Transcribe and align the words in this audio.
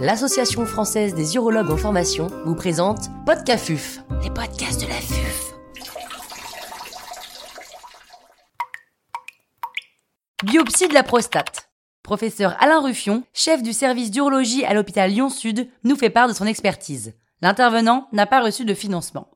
l'Association 0.00 0.64
française 0.64 1.14
des 1.14 1.34
urologues 1.34 1.70
en 1.70 1.76
formation 1.76 2.28
vous 2.44 2.54
présente 2.54 3.08
Podcafuf, 3.26 3.98
les 4.22 4.30
podcasts 4.30 4.80
de 4.80 4.86
la 4.86 4.94
FUF. 4.94 5.54
Biopsie 10.44 10.86
de 10.86 10.94
la 10.94 11.02
prostate. 11.02 11.68
Professeur 12.04 12.56
Alain 12.62 12.80
Ruffion, 12.80 13.24
chef 13.34 13.60
du 13.62 13.72
service 13.72 14.12
d'urologie 14.12 14.64
à 14.64 14.72
l'hôpital 14.72 15.10
Lyon-Sud, 15.10 15.68
nous 15.82 15.96
fait 15.96 16.10
part 16.10 16.28
de 16.28 16.32
son 16.32 16.46
expertise. 16.46 17.14
L'intervenant 17.42 18.06
n'a 18.12 18.26
pas 18.26 18.40
reçu 18.40 18.64
de 18.64 18.74
financement. 18.74 19.28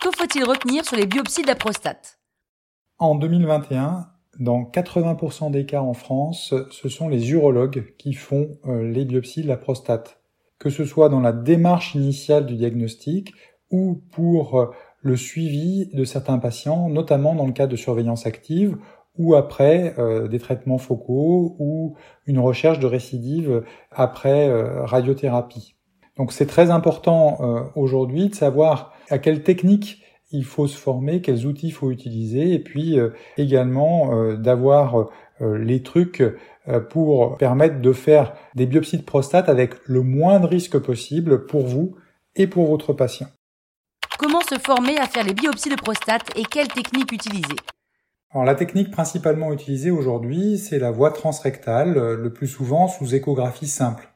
Que 0.00 0.10
faut-il 0.16 0.44
retenir 0.44 0.86
sur 0.86 0.96
les 0.96 1.06
biopsies 1.06 1.42
de 1.42 1.48
la 1.48 1.54
prostate? 1.54 2.18
En 2.98 3.14
2021, 3.14 4.08
dans 4.42 4.64
80% 4.64 5.52
des 5.52 5.66
cas 5.66 5.82
en 5.82 5.94
France, 5.94 6.52
ce 6.70 6.88
sont 6.88 7.08
les 7.08 7.30
urologues 7.30 7.94
qui 7.96 8.12
font 8.12 8.58
euh, 8.66 8.82
les 8.82 9.04
biopsies 9.04 9.42
de 9.42 9.48
la 9.48 9.56
prostate. 9.56 10.20
Que 10.58 10.68
ce 10.68 10.84
soit 10.84 11.08
dans 11.08 11.20
la 11.20 11.32
démarche 11.32 11.94
initiale 11.94 12.46
du 12.46 12.56
diagnostic 12.56 13.34
ou 13.70 14.02
pour 14.10 14.60
euh, 14.60 14.66
le 15.00 15.16
suivi 15.16 15.90
de 15.94 16.04
certains 16.04 16.38
patients, 16.38 16.88
notamment 16.88 17.36
dans 17.36 17.46
le 17.46 17.52
cas 17.52 17.68
de 17.68 17.76
surveillance 17.76 18.26
active 18.26 18.76
ou 19.16 19.36
après 19.36 19.94
euh, 19.98 20.26
des 20.26 20.40
traitements 20.40 20.78
focaux 20.78 21.54
ou 21.60 21.94
une 22.26 22.40
recherche 22.40 22.80
de 22.80 22.86
récidive 22.86 23.62
après 23.92 24.50
radiothérapie. 24.84 25.76
Donc 26.16 26.32
c'est 26.32 26.46
très 26.46 26.70
important 26.70 27.70
aujourd'hui 27.74 28.28
de 28.28 28.34
savoir 28.34 28.92
à 29.08 29.18
quelle 29.18 29.42
technique 29.42 30.01
il 30.32 30.44
faut 30.44 30.66
se 30.66 30.76
former, 30.76 31.20
quels 31.20 31.46
outils 31.46 31.68
il 31.68 31.72
faut 31.72 31.90
utiliser, 31.90 32.54
et 32.54 32.58
puis 32.58 32.98
euh, 32.98 33.10
également 33.36 34.14
euh, 34.14 34.36
d'avoir 34.36 35.10
euh, 35.40 35.58
les 35.58 35.82
trucs 35.82 36.22
pour 36.90 37.36
permettre 37.38 37.80
de 37.80 37.92
faire 37.92 38.34
des 38.54 38.66
biopsies 38.66 38.98
de 38.98 39.02
prostate 39.02 39.48
avec 39.48 39.74
le 39.86 40.02
moins 40.02 40.38
de 40.38 40.46
risques 40.46 40.78
possible 40.78 41.46
pour 41.46 41.66
vous 41.66 41.96
et 42.36 42.46
pour 42.46 42.66
votre 42.66 42.92
patient. 42.92 43.26
Comment 44.16 44.40
se 44.42 44.56
former 44.60 44.96
à 44.98 45.08
faire 45.08 45.24
les 45.24 45.34
biopsies 45.34 45.70
de 45.70 45.74
prostate 45.74 46.30
et 46.36 46.44
quelles 46.44 46.68
techniques 46.68 47.10
utiliser? 47.10 47.56
Alors, 48.30 48.44
la 48.44 48.54
technique 48.54 48.92
principalement 48.92 49.52
utilisée 49.52 49.90
aujourd'hui, 49.90 50.58
c'est 50.58 50.78
la 50.78 50.92
voie 50.92 51.10
transrectale, 51.10 51.94
le 51.94 52.32
plus 52.32 52.46
souvent 52.46 52.86
sous 52.86 53.12
échographie 53.12 53.66
simple. 53.66 54.12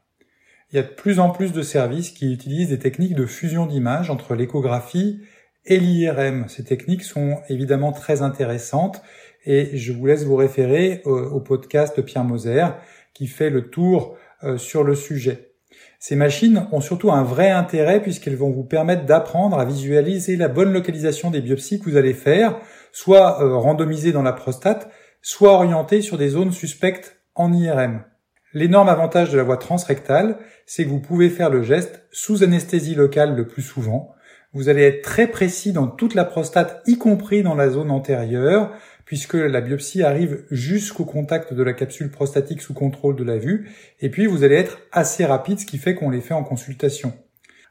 Il 0.73 0.77
y 0.77 0.79
a 0.79 0.83
de 0.83 0.89
plus 0.89 1.21
en 1.21 1.31
plus 1.31 1.53
de 1.53 1.63
services 1.63 2.11
qui 2.11 2.33
utilisent 2.33 2.71
des 2.71 2.79
techniques 2.79 3.15
de 3.15 3.27
fusion 3.27 3.67
d'images 3.67 4.11
entre 4.11 4.35
l'échographie 4.35 5.21
et 5.67 5.79
l'IRM. 5.79 6.47
Ces 6.49 6.65
techniques 6.65 7.03
sont 7.03 7.39
évidemment 7.49 7.93
très 7.93 8.23
intéressantes 8.23 9.03
et 9.45 9.77
je 9.77 9.93
vous 9.93 10.07
laisse 10.07 10.25
vous 10.25 10.37
référer 10.37 11.03
au, 11.05 11.41
podcast 11.41 11.97
de 11.97 12.03
Pierre 12.03 12.25
Moser 12.25 12.67
qui 13.15 13.27
fait 13.27 13.51
le 13.51 13.71
tour 13.71 14.17
euh, 14.43 14.59
sur 14.59 14.85
le 14.85 14.95
sujet. 14.95 15.53
Ces 15.99 16.17
machines 16.17 16.69
ont 16.73 16.81
surtout 16.81 17.11
un 17.11 17.23
vrai 17.23 17.51
intérêt 17.51 18.01
puisqu'elles 18.01 18.37
vont 18.37 18.51
vous 18.51 18.65
permettre 18.65 19.07
d'apprendre 19.07 19.59
à 19.59 19.65
visualiser 19.65 20.37
la 20.37 20.49
bonne 20.49 20.73
localisation 20.73 21.31
des 21.31 21.41
biopsies 21.41 21.81
que 21.81 21.91
vous 21.91 21.97
allez 21.97 22.15
faire, 22.15 22.59
soit 22.93 23.43
euh, 23.43 23.57
randomisées 23.57 24.13
dans 24.13 24.23
la 24.23 24.33
prostate, 24.33 24.91
soit 25.23 25.53
orientées 25.53 26.03
sur 26.03 26.19
des 26.19 26.29
zones 26.29 26.53
suspectes 26.53 27.21
en 27.35 27.53
IRM. 27.53 28.05
L'énorme 28.53 28.89
avantage 28.89 29.31
de 29.31 29.37
la 29.37 29.43
voie 29.43 29.57
transrectale, 29.57 30.39
c'est 30.65 30.85
que 30.85 30.91
vous 30.91 31.01
pouvez 31.01 31.29
faire 31.29 31.51
le 31.51 31.63
geste 31.63 32.07
sous 32.11 32.43
anesthésie 32.43 32.95
locale 32.95 33.35
le 33.35 33.47
plus 33.47 33.63
souvent, 33.63 34.15
vous 34.57 34.71
allez 34.71 34.85
être 34.85 35.03
très 35.03 35.27
précis 35.27 35.73
dans 35.73 35.87
toute 35.87 36.15
la 36.15 36.25
prostate, 36.25 36.83
y 36.87 36.97
compris 36.97 37.43
dans 37.43 37.55
la 37.55 37.69
zone 37.69 37.91
antérieure, 37.91 38.73
puisque 39.05 39.35
la 39.35 39.61
biopsie 39.61 40.03
arrive 40.03 40.47
jusqu'au 40.51 41.05
contact 41.05 41.53
de 41.53 41.63
la 41.63 41.75
capsule 41.75 42.11
prostatique 42.11 42.63
sous 42.63 42.73
contrôle 42.73 43.17
de 43.17 43.23
la 43.23 43.37
vue. 43.37 43.71
Et 44.01 44.09
puis, 44.09 44.25
vous 44.25 44.45
allez 44.45 44.55
être 44.55 44.79
assez 44.93 45.27
rapide, 45.27 45.61
ce 45.61 45.67
qui 45.67 45.77
fait 45.77 45.95
qu'on 45.95 46.09
les 46.09 46.23
fait 46.23 46.33
en 46.33 46.43
consultation. 46.43 47.13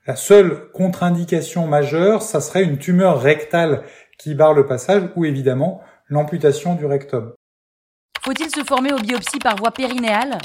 La 0.05 0.15
seule 0.15 0.69
contre-indication 0.73 1.65
majeure, 1.65 2.21
ça 2.21 2.39
serait 2.39 2.63
une 2.63 2.77
tumeur 2.77 3.19
rectale 3.19 3.81
qui 4.19 4.35
barre 4.35 4.53
le 4.53 4.67
passage 4.67 5.09
ou 5.15 5.25
évidemment 5.25 5.81
l'amputation 6.07 6.75
du 6.75 6.85
rectum. 6.85 7.33
Faut-il 8.23 8.51
se 8.51 8.63
former 8.63 8.93
aux 8.93 8.99
biopsies 8.99 9.39
par 9.39 9.55
voie 9.55 9.71
périnéale? 9.71 10.37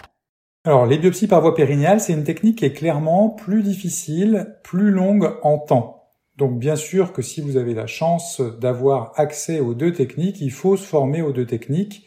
Alors, 0.64 0.86
les 0.86 0.96
biopsies 0.96 1.28
par 1.28 1.42
voie 1.42 1.54
périnéale, 1.54 2.00
c'est 2.00 2.14
une 2.14 2.24
technique 2.24 2.60
qui 2.60 2.64
est 2.64 2.72
clairement 2.72 3.28
plus 3.28 3.62
difficile, 3.62 4.56
plus 4.62 4.90
longue 4.90 5.36
en 5.42 5.58
temps. 5.58 5.99
Donc 6.40 6.58
bien 6.58 6.74
sûr 6.74 7.12
que 7.12 7.20
si 7.20 7.42
vous 7.42 7.58
avez 7.58 7.74
la 7.74 7.86
chance 7.86 8.40
d'avoir 8.40 9.12
accès 9.16 9.60
aux 9.60 9.74
deux 9.74 9.92
techniques, 9.92 10.40
il 10.40 10.50
faut 10.50 10.78
se 10.78 10.86
former 10.86 11.20
aux 11.20 11.32
deux 11.32 11.44
techniques. 11.44 12.06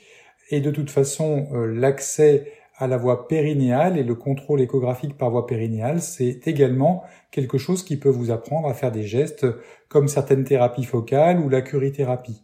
Et 0.49 0.59
de 0.59 0.71
toute 0.71 0.89
façon, 0.89 1.45
euh, 1.53 1.67
l'accès 1.67 2.51
à 2.79 2.87
la 2.87 2.97
voie 2.97 3.27
périnéale 3.27 3.95
et 3.95 4.01
le 4.01 4.15
contrôle 4.15 4.59
échographique 4.61 5.19
par 5.19 5.29
voie 5.29 5.45
périnéale, 5.45 6.01
c'est 6.01 6.47
également 6.47 7.03
quelque 7.29 7.59
chose 7.59 7.83
qui 7.83 7.95
peut 7.95 8.09
vous 8.09 8.31
apprendre 8.31 8.67
à 8.67 8.73
faire 8.73 8.91
des 8.91 9.03
gestes 9.03 9.45
comme 9.87 10.07
certaines 10.07 10.45
thérapies 10.45 10.83
focales 10.83 11.39
ou 11.39 11.47
la 11.47 11.61
curithérapie. 11.61 12.41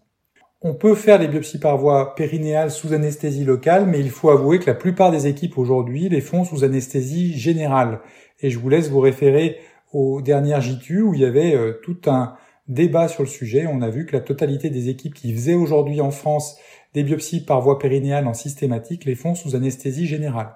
On 0.62 0.76
peut 0.76 0.94
faire 0.94 1.18
les 1.18 1.28
biopsies 1.28 1.60
par 1.60 1.80
voie 1.80 2.14
périnéale 2.14 2.70
sous 2.70 2.94
anesthésie 2.94 3.46
locale, 3.46 3.88
mais 3.88 4.00
il 4.00 4.12
faut 4.12 4.30
avouer 4.30 4.60
que 4.60 4.68
la 4.68 4.76
plupart 4.76 5.10
des 5.10 5.26
équipes 5.26 5.58
aujourd'hui 5.58 6.08
les 6.08 6.22
font 6.22 6.44
sous 6.44 6.64
anesthésie 6.64 7.36
générale. 7.36 8.02
Et 8.42 8.52
je 8.52 8.60
vous 8.60 8.70
laisse 8.70 8.90
vous 8.90 9.00
référer 9.00 9.58
aux 9.94 10.22
dernières 10.22 10.62
JTU 10.62 11.02
où 11.02 11.14
il 11.14 11.22
y 11.22 11.26
avait 11.26 11.56
euh, 11.56 11.80
tout 11.84 11.98
un 12.08 12.36
débat 12.68 13.08
sur 13.08 13.24
le 13.24 13.30
sujet. 13.30 13.66
On 13.68 13.82
a 13.82 13.90
vu 13.90 14.06
que 14.06 14.14
la 14.14 14.22
totalité 14.22 14.70
des 14.70 14.90
équipes 14.90 15.14
qui 15.14 15.34
faisaient 15.34 15.56
aujourd'hui 15.56 16.02
en 16.02 16.12
France 16.12 16.58
des 16.94 17.04
biopsies 17.04 17.44
par 17.44 17.62
voie 17.62 17.80
périnéale 17.80 18.28
en 18.28 18.34
systématique 18.34 19.06
les 19.06 19.16
font 19.16 19.36
sous 19.36 19.56
anesthésie 19.56 20.08
générale. 20.08 20.56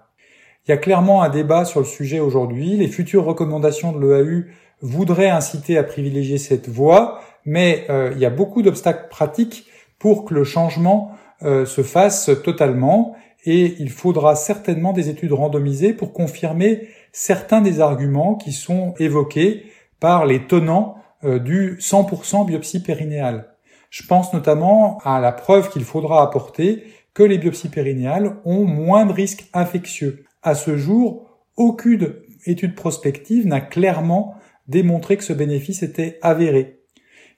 Il 0.68 0.72
y 0.72 0.74
a 0.74 0.78
clairement 0.78 1.24
un 1.24 1.30
débat 1.30 1.66
sur 1.66 1.80
le 1.82 1.86
sujet 1.86 2.20
aujourd'hui. 2.20 2.78
Les 2.78 2.88
futures 2.88 3.26
recommandations 3.26 3.92
de 3.92 4.00
l'EAU 4.00 4.46
voudraient 4.82 5.30
inciter 5.30 5.78
à 5.78 5.84
privilégier 5.84 6.38
cette 6.38 6.70
voie, 6.70 7.22
mais 7.46 7.86
euh, 7.90 8.12
il 8.14 8.20
y 8.20 8.26
a 8.26 8.30
beaucoup 8.30 8.62
d'obstacles 8.62 9.10
pratiques 9.10 9.66
pour 10.00 10.26
que 10.26 10.34
le 10.34 10.44
changement 10.44 11.12
euh, 11.44 11.66
se 11.66 11.84
fasse 11.84 12.30
totalement 12.44 13.16
et 13.46 13.76
il 13.80 13.90
faudra 13.90 14.36
certainement 14.36 14.94
des 14.94 15.09
études 15.09 15.34
randomisées 15.34 15.94
pour 15.94 16.14
confirmer 16.14 16.88
certains 17.12 17.62
des 17.62 17.80
arguments 17.80 18.36
qui 18.36 18.52
sont 18.52 18.94
évoqués 19.00 19.66
par 20.00 20.26
les 20.26 20.48
tenants 20.48 20.96
euh, 21.24 21.40
du 21.40 21.78
100% 21.80 22.46
biopsie 22.46 22.82
périnéale. 22.82 23.50
Je 23.90 24.06
pense 24.06 24.34
notamment 24.34 24.98
à 25.03 25.20
la 25.20 25.32
preuve 25.32 25.70
qu'il 25.70 25.84
faudra 25.84 26.24
apporter 26.24 26.84
que 27.14 27.24
les 27.24 27.38
biopsies 27.38 27.70
périnéales 27.70 28.38
ont 28.44 28.66
moins 28.66 29.06
de 29.06 29.14
risques 29.14 29.46
infectieux. 29.53 30.26
À 30.42 30.56
ce 30.56 30.78
jour, 30.78 31.30
aucune 31.58 32.16
étude 32.46 32.76
prospective 32.76 33.46
n'a 33.46 33.62
clairement 33.62 34.36
démontré 34.68 35.18
que 35.18 35.24
ce 35.24 35.34
bénéfice 35.34 35.84
était 35.84 36.18
avéré. 36.22 36.83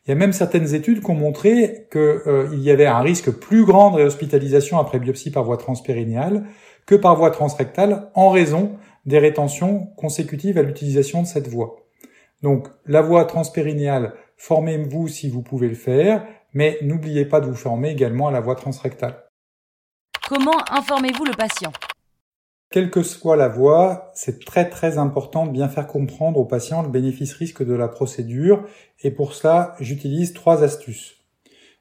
Il 0.05 0.09
y 0.09 0.11
a 0.11 0.15
même 0.15 0.33
certaines 0.33 0.75
études 0.75 1.01
qui 1.01 1.09
ont 1.09 1.15
montré 1.15 1.87
qu'il 1.91 1.99
euh, 1.99 2.49
y 2.53 2.69
avait 2.69 2.85
un 2.85 2.99
risque 2.99 3.31
plus 3.31 3.65
grand 3.65 3.89
de 3.89 3.97
réhospitalisation 3.97 4.77
après 4.77 4.99
biopsie 4.99 5.31
par 5.31 5.43
voie 5.43 5.57
transpérinéale 5.57 6.45
que 6.85 6.93
par 6.93 7.15
voie 7.15 7.31
transrectale 7.31 8.11
en 8.13 8.29
raison 8.29 8.77
des 9.07 9.17
rétentions 9.17 9.87
consécutives 9.97 10.59
à 10.59 10.61
l'utilisation 10.61 11.23
de 11.23 11.27
cette 11.27 11.47
voie. 11.47 11.77
Donc 12.43 12.67
la 12.85 13.01
voie 13.01 13.25
transpérinéale, 13.25 14.13
formez-vous 14.37 15.07
si 15.07 15.27
vous 15.27 15.41
pouvez 15.41 15.67
le 15.67 15.75
faire, 15.75 16.23
mais 16.53 16.77
n'oubliez 16.83 17.25
pas 17.25 17.41
de 17.41 17.47
vous 17.47 17.55
former 17.55 17.89
également 17.89 18.27
à 18.27 18.31
la 18.31 18.41
voie 18.41 18.55
transrectale. 18.55 19.23
Comment 20.27 20.57
informez-vous 20.71 21.25
le 21.25 21.33
patient? 21.33 21.71
Quelle 22.71 22.89
que 22.89 23.03
soit 23.03 23.35
la 23.35 23.47
voie, 23.47 24.11
c'est 24.15 24.43
très 24.43 24.69
très 24.69 24.97
important 24.97 25.45
de 25.45 25.51
bien 25.51 25.69
faire 25.69 25.87
comprendre 25.87 26.39
au 26.39 26.45
patient 26.45 26.81
le 26.81 26.89
bénéfice-risque 26.89 27.63
de 27.63 27.73
la 27.73 27.87
procédure, 27.87 28.65
et 29.01 29.11
pour 29.11 29.33
cela, 29.33 29.75
j'utilise 29.79 30.33
trois 30.33 30.63
astuces. 30.63 31.15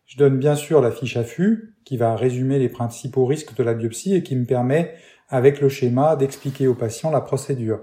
Je 0.06 0.18
donne 0.18 0.38
bien 0.38 0.54
sûr 0.54 0.80
la 0.80 0.90
fiche 0.90 1.16
affût, 1.16 1.74
qui 1.84 1.96
va 1.96 2.14
résumer 2.14 2.58
les 2.58 2.68
principaux 2.68 3.24
risques 3.26 3.56
de 3.56 3.62
la 3.62 3.74
biopsie 3.74 4.14
et 4.14 4.22
qui 4.22 4.36
me 4.36 4.44
permet 4.44 4.94
avec 5.28 5.60
le 5.60 5.68
schéma 5.68 6.16
d'expliquer 6.16 6.68
au 6.68 6.74
patient 6.74 7.10
la 7.10 7.20
procédure. 7.20 7.80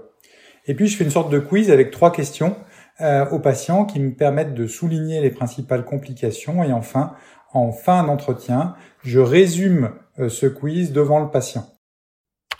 Et 0.66 0.74
puis 0.74 0.86
je 0.86 0.96
fais 0.96 1.04
une 1.04 1.10
sorte 1.10 1.32
de 1.32 1.40
quiz 1.40 1.70
avec 1.70 1.90
trois 1.90 2.12
questions 2.12 2.56
euh, 3.00 3.28
aux 3.30 3.40
patients 3.40 3.84
qui 3.84 3.98
me 3.98 4.14
permettent 4.14 4.54
de 4.54 4.66
souligner 4.66 5.20
les 5.20 5.30
principales 5.30 5.84
complications 5.84 6.62
et 6.62 6.72
enfin, 6.72 7.14
en 7.52 7.72
fin 7.72 8.04
d'entretien, 8.04 8.76
je 9.02 9.18
résume 9.18 9.92
euh, 10.18 10.28
ce 10.28 10.46
quiz 10.46 10.92
devant 10.92 11.20
le 11.20 11.30
patient. 11.30 11.66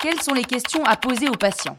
Quelles 0.03 0.21
sont 0.21 0.35
les 0.35 0.43
questions 0.43 0.83
à 0.85 0.97
poser 0.97 1.29
au 1.29 1.37
patient? 1.37 1.79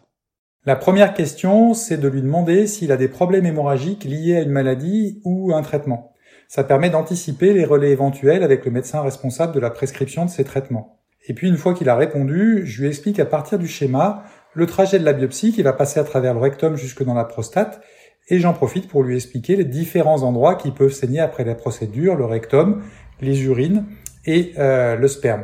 La 0.65 0.77
première 0.77 1.13
question, 1.13 1.73
c'est 1.73 1.97
de 1.97 2.07
lui 2.07 2.21
demander 2.21 2.67
s'il 2.67 2.93
a 2.93 2.95
des 2.95 3.09
problèmes 3.09 3.45
hémorragiques 3.45 4.05
liés 4.05 4.37
à 4.37 4.41
une 4.43 4.49
maladie 4.49 5.19
ou 5.25 5.53
un 5.53 5.61
traitement. 5.61 6.13
Ça 6.47 6.63
permet 6.63 6.89
d'anticiper 6.89 7.51
les 7.51 7.65
relais 7.65 7.91
éventuels 7.91 8.41
avec 8.41 8.63
le 8.63 8.71
médecin 8.71 9.01
responsable 9.01 9.53
de 9.53 9.59
la 9.59 9.69
prescription 9.69 10.23
de 10.23 10.29
ces 10.29 10.45
traitements. 10.45 11.01
Et 11.27 11.33
puis 11.33 11.49
une 11.49 11.57
fois 11.57 11.73
qu'il 11.73 11.89
a 11.89 11.97
répondu, 11.97 12.61
je 12.63 12.83
lui 12.83 12.87
explique 12.87 13.19
à 13.19 13.25
partir 13.25 13.59
du 13.59 13.67
schéma 13.67 14.23
le 14.53 14.67
trajet 14.67 14.99
de 14.99 15.05
la 15.05 15.11
biopsie 15.11 15.51
qui 15.51 15.61
va 15.61 15.73
passer 15.73 15.99
à 15.99 16.05
travers 16.05 16.33
le 16.33 16.39
rectum 16.39 16.77
jusque 16.77 17.03
dans 17.03 17.15
la 17.15 17.25
prostate, 17.25 17.81
et 18.29 18.39
j'en 18.39 18.53
profite 18.53 18.87
pour 18.87 19.03
lui 19.03 19.15
expliquer 19.15 19.57
les 19.57 19.65
différents 19.65 20.23
endroits 20.23 20.55
qui 20.55 20.71
peuvent 20.71 20.93
saigner 20.93 21.19
après 21.19 21.43
la 21.43 21.55
procédure, 21.55 22.15
le 22.15 22.23
rectum, 22.23 22.83
les 23.19 23.43
urines 23.43 23.83
et 24.25 24.53
euh, 24.57 24.95
le 24.95 25.09
sperme. 25.09 25.43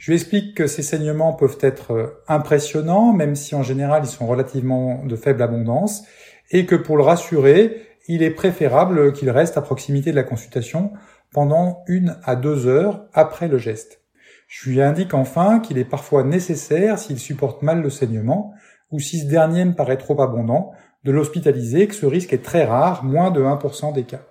Je 0.00 0.10
lui 0.10 0.14
explique 0.14 0.56
que 0.56 0.66
ces 0.66 0.82
saignements 0.82 1.34
peuvent 1.34 1.58
être 1.60 1.92
euh, 1.92 2.22
impressionnants, 2.26 3.12
même 3.12 3.36
si 3.36 3.54
en 3.54 3.62
général 3.62 4.00
ils 4.02 4.08
sont 4.08 4.26
relativement 4.26 5.04
de 5.04 5.14
faible 5.14 5.42
abondance, 5.42 6.04
et 6.50 6.64
que 6.64 6.74
pour 6.74 6.96
le 6.96 7.02
rassurer, 7.02 7.82
il 8.08 8.22
est 8.22 8.30
préférable 8.30 9.12
qu'il 9.12 9.28
reste 9.28 9.58
à 9.58 9.60
proximité 9.60 10.10
de 10.10 10.16
la 10.16 10.22
consultation 10.22 10.92
pendant 11.32 11.82
une 11.86 12.16
à 12.24 12.34
deux 12.34 12.66
heures 12.66 13.04
après 13.12 13.46
le 13.46 13.58
geste. 13.58 14.00
Je 14.48 14.70
lui 14.70 14.80
indique 14.80 15.12
enfin 15.12 15.60
qu'il 15.60 15.76
est 15.76 15.84
parfois 15.84 16.24
nécessaire, 16.24 16.98
s'il 16.98 17.18
supporte 17.18 17.60
mal 17.60 17.82
le 17.82 17.90
saignement, 17.90 18.54
ou 18.90 19.00
si 19.00 19.18
ce 19.18 19.26
dernier 19.26 19.66
me 19.66 19.74
paraît 19.74 19.98
trop 19.98 20.18
abondant, 20.22 20.72
de 21.04 21.12
l'hospitaliser, 21.12 21.88
que 21.88 21.94
ce 21.94 22.06
risque 22.06 22.32
est 22.32 22.42
très 22.42 22.64
rare, 22.64 23.04
moins 23.04 23.30
de 23.30 23.42
1% 23.42 23.92
des 23.92 24.04
cas. 24.04 24.22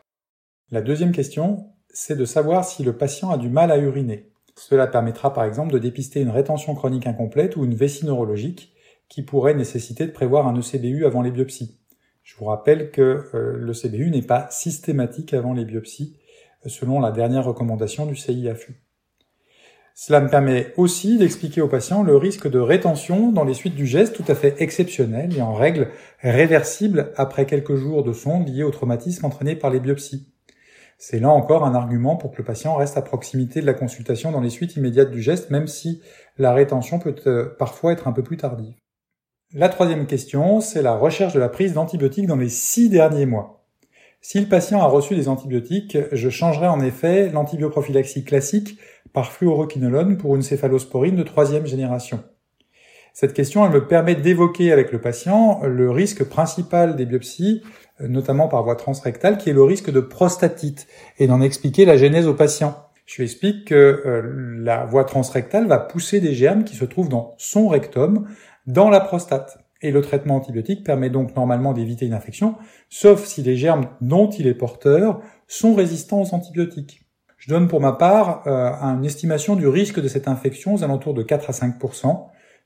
La 0.72 0.82
deuxième 0.82 1.12
question, 1.12 1.68
c'est 1.94 2.18
de 2.18 2.26
savoir 2.26 2.66
si 2.66 2.84
le 2.84 2.98
patient 2.98 3.30
a 3.30 3.38
du 3.38 3.50
mal 3.50 3.72
à 3.72 3.78
uriner. 3.78 4.30
Cela 4.60 4.88
permettra 4.88 5.34
par 5.34 5.46
exemple 5.46 5.72
de 5.72 5.80
dépister 5.80 6.20
une 6.20 6.32
rétention 6.32 6.76
chronique 6.76 7.08
incomplète 7.08 7.56
ou 7.56 7.64
une 7.64 7.76
vessie 7.76 8.06
neurologique 8.06 8.74
qui 9.08 9.24
pourrait 9.24 9.54
nécessiter 9.54 10.06
de 10.06 10.12
prévoir 10.12 10.50
un 10.50 10.60
ECBU 10.60 11.06
avant 11.06 11.22
les 11.22 11.32
biopsies. 11.32 11.80
Je 12.24 12.36
vous 12.36 12.44
rappelle 12.44 12.92
que 12.92 13.30
euh, 13.34 13.56
le 13.58 13.74
CBU 13.74 14.10
n'est 14.10 14.22
pas 14.22 14.48
systématique 14.52 15.34
avant 15.34 15.54
les 15.54 15.64
biopsies, 15.64 16.18
euh, 16.66 16.70
selon 16.70 17.00
la 17.00 17.12
dernière 17.12 17.46
recommandation 17.46 18.06
du 18.06 18.18
CIAFU. 18.18 18.84
Cela 19.96 20.20
me 20.20 20.30
permet 20.30 20.74
aussi 20.76 21.18
d'expliquer 21.18 21.62
au 21.62 21.70
patient 21.70 22.04
le 22.04 22.18
risque 22.18 22.50
de 22.50 22.60
rétention 22.60 23.32
dans 23.32 23.46
les 23.46 23.54
suites 23.54 23.76
du 23.76 23.88
geste 23.88 24.14
tout 24.14 24.30
à 24.30 24.36
fait 24.36 24.62
exceptionnel 24.62 25.38
et 25.38 25.42
en 25.42 25.54
règle 25.54 25.88
réversible 26.20 27.14
après 27.16 27.46
quelques 27.46 27.76
jours 27.76 28.04
de 28.04 28.12
sonde 28.12 28.50
liés 28.50 28.64
au 28.64 28.72
traumatisme 28.72 29.26
entraîné 29.26 29.56
par 29.56 29.72
les 29.72 29.80
biopsies. 29.80 30.28
C'est 31.02 31.20
là 31.20 31.30
encore 31.30 31.66
un 31.66 31.76
argument 31.76 32.18
pour 32.18 32.32
que 32.32 32.38
le 32.40 32.44
patient 32.44 32.76
reste 32.76 32.98
à 32.98 33.02
proximité 33.02 33.62
de 33.62 33.66
la 33.66 33.74
consultation 33.74 34.34
dans 34.34 34.42
les 34.42 34.50
suites 34.50 34.76
immédiates 34.76 35.12
du 35.12 35.22
geste, 35.22 35.50
même 35.50 35.66
si 35.66 36.02
la 36.38 36.54
rétention 36.54 37.00
peut 37.00 37.16
euh, 37.26 37.56
parfois 37.58 37.94
être 37.94 38.10
un 38.10 38.12
peu 38.12 38.22
plus 38.22 38.36
tardive. 38.36 38.76
La 39.54 39.70
troisième 39.70 40.08
question, 40.08 40.60
c'est 40.60 40.82
la 40.82 40.96
recherche 40.96 41.34
de 41.34 41.40
la 41.40 41.48
prise 41.48 41.74
d'antibiotiques 41.74 42.28
dans 42.28 42.36
les 42.36 42.50
six 42.50 42.90
derniers 42.90 43.26
mois. 43.26 43.66
Si 44.20 44.42
le 44.42 44.50
patient 44.50 44.82
a 44.82 44.88
reçu 44.88 45.16
des 45.16 45.30
antibiotiques, 45.30 45.98
je 46.12 46.30
changerai 46.30 46.68
en 46.68 46.82
effet 46.82 47.30
l'antibioprophylaxie 47.30 48.26
classique 48.26 48.78
par 49.14 49.32
fluoroquinolone 49.32 50.18
pour 50.18 50.36
une 50.36 50.42
céphalosporine 50.42 51.16
de 51.16 51.24
troisième 51.24 51.66
génération. 51.66 52.22
Cette 53.20 53.34
question, 53.34 53.66
elle 53.66 53.74
me 53.74 53.86
permet 53.86 54.16
d'évoquer 54.16 54.72
avec 54.72 54.94
le 54.94 55.02
patient 55.02 55.60
le 55.66 55.92
risque 55.92 56.24
principal 56.24 56.96
des 56.96 57.06
biopsies, 57.06 57.62
notamment 58.00 58.48
par 58.48 58.64
voie 58.64 58.78
transrectale, 58.78 59.38
qui 59.38 59.50
est 59.50 59.54
le 59.54 59.62
risque 59.62 59.92
de 59.92 60.00
prostatite, 60.00 60.88
et 61.18 61.28
d'en 61.28 61.42
expliquer 61.42 61.84
la 61.84 61.98
genèse 61.98 62.28
au 62.28 62.34
patient. 62.34 62.78
Je 63.06 63.18
lui 63.18 63.24
explique 63.26 63.66
que 63.66 63.76
euh, 63.76 64.62
la 64.64 64.86
voie 64.86 65.04
transrectale 65.04 65.68
va 65.68 65.80
pousser 65.80 66.22
des 66.22 66.34
germes 66.34 66.64
qui 66.64 66.78
se 66.78 66.86
trouvent 66.86 67.10
dans 67.10 67.36
son 67.38 67.68
rectum, 67.68 68.26
dans 68.68 68.90
la 68.90 69.02
prostate. 69.02 69.58
Et 69.82 69.92
le 69.92 70.00
traitement 70.00 70.38
antibiotique 70.38 70.86
permet 70.86 71.10
donc 71.10 71.36
normalement 71.36 71.74
d'éviter 71.74 72.06
une 72.06 72.14
infection, 72.14 72.56
sauf 72.88 73.26
si 73.26 73.44
les 73.44 73.58
germes 73.58 73.88
dont 74.00 74.30
il 74.30 74.48
est 74.48 74.54
porteur 74.54 75.20
sont 75.46 75.76
résistants 75.76 76.22
aux 76.22 76.34
antibiotiques. 76.34 77.02
Je 77.36 77.50
donne 77.50 77.68
pour 77.68 77.82
ma 77.82 77.92
part 77.92 78.44
euh, 78.48 78.72
une 78.82 79.04
estimation 79.04 79.58
du 79.58 79.68
risque 79.68 80.00
de 80.00 80.08
cette 80.08 80.30
infection 80.30 80.76
aux 80.76 80.86
alentours 80.86 81.14
de 81.14 81.24
4 81.24 81.50
à 81.50 81.54
5 81.54 81.80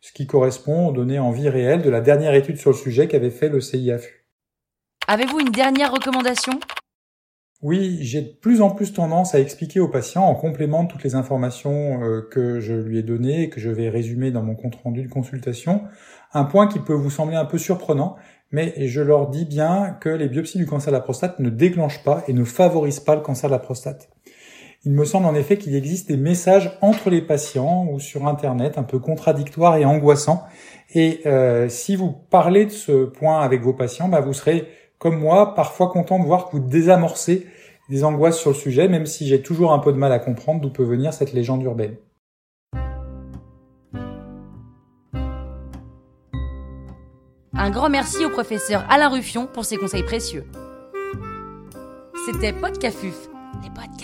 ce 0.03 0.11
qui 0.11 0.27
correspond 0.27 0.87
aux 0.87 0.91
données 0.91 1.17
en 1.17 1.31
vie 1.31 1.47
réelle 1.47 1.81
de 1.81 1.89
la 1.89 2.01
dernière 2.01 2.33
étude 2.33 2.57
sur 2.57 2.71
le 2.71 2.75
sujet 2.75 3.07
qu'avait 3.07 3.29
fait 3.29 3.47
le 3.47 3.61
CIAFU. 3.61 4.27
Avez-vous 5.07 5.39
une 5.39 5.51
dernière 5.51 5.93
recommandation? 5.93 6.59
Oui, 7.61 7.99
j'ai 8.01 8.21
de 8.21 8.27
plus 8.27 8.61
en 8.61 8.69
plus 8.69 8.91
tendance 8.91 9.33
à 9.33 9.39
expliquer 9.39 9.79
au 9.79 9.87
patient, 9.87 10.25
en 10.25 10.35
complément 10.35 10.83
de 10.83 10.89
toutes 10.89 11.05
les 11.05 11.15
informations 11.15 12.03
euh, 12.03 12.21
que 12.29 12.59
je 12.59 12.73
lui 12.73 12.99
ai 12.99 13.03
données 13.03 13.43
et 13.43 13.49
que 13.49 13.61
je 13.61 13.69
vais 13.69 13.87
résumer 13.87 14.31
dans 14.31 14.43
mon 14.43 14.55
compte 14.55 14.75
rendu 14.75 15.03
de 15.03 15.07
consultation, 15.09 15.83
un 16.33 16.43
point 16.43 16.67
qui 16.67 16.79
peut 16.79 16.91
vous 16.91 17.09
sembler 17.09 17.37
un 17.37 17.45
peu 17.45 17.57
surprenant, 17.57 18.17
mais 18.51 18.73
je 18.85 18.99
leur 18.99 19.29
dis 19.29 19.45
bien 19.45 19.97
que 20.01 20.09
les 20.09 20.27
biopsies 20.27 20.57
du 20.57 20.65
cancer 20.65 20.91
de 20.91 20.97
la 20.97 21.01
prostate 21.01 21.39
ne 21.39 21.49
déclenchent 21.49 22.03
pas 22.03 22.25
et 22.27 22.33
ne 22.33 22.43
favorisent 22.43 22.99
pas 22.99 23.15
le 23.15 23.21
cancer 23.21 23.49
de 23.49 23.53
la 23.53 23.59
prostate. 23.59 24.12
Il 24.85 24.91
me 24.91 25.05
semble 25.05 25.27
en 25.27 25.33
effet 25.33 25.57
qu'il 25.57 25.75
existe 25.75 26.09
des 26.09 26.17
messages 26.17 26.77
entre 26.81 27.09
les 27.09 27.21
patients 27.21 27.87
ou 27.89 27.99
sur 27.99 28.27
Internet 28.27 28.77
un 28.77 28.83
peu 28.83 28.99
contradictoires 28.99 29.77
et 29.77 29.85
angoissants. 29.85 30.43
Et 30.93 31.21
euh, 31.25 31.69
si 31.69 31.95
vous 31.95 32.11
parlez 32.11 32.65
de 32.65 32.71
ce 32.71 33.05
point 33.05 33.39
avec 33.39 33.61
vos 33.61 33.71
patients, 33.71 34.09
bah, 34.09 34.19
vous 34.19 34.33
serez, 34.33 34.67
comme 34.99 35.17
moi, 35.17 35.55
parfois 35.55 35.87
content 35.87 36.19
de 36.19 36.25
voir 36.25 36.47
que 36.47 36.57
vous 36.57 36.59
désamorcez 36.59 37.47
des 37.89 38.03
angoisses 38.03 38.37
sur 38.37 38.49
le 38.49 38.57
sujet, 38.57 38.89
même 38.89 39.05
si 39.05 39.25
j'ai 39.25 39.41
toujours 39.41 39.71
un 39.71 39.79
peu 39.79 39.93
de 39.93 39.97
mal 39.97 40.11
à 40.11 40.19
comprendre 40.19 40.59
d'où 40.59 40.69
peut 40.69 40.83
venir 40.83 41.13
cette 41.13 41.31
légende 41.31 41.63
urbaine. 41.63 41.95
Un 47.53 47.69
grand 47.69 47.89
merci 47.89 48.25
au 48.25 48.29
professeur 48.29 48.83
Alain 48.89 49.07
Ruffion 49.07 49.47
pour 49.47 49.63
ses 49.63 49.77
conseils 49.77 50.03
précieux. 50.03 50.43
C'était 52.25 52.51
Podcafuf, 52.51 53.29
les 53.61 53.69
podcasts 53.69 54.02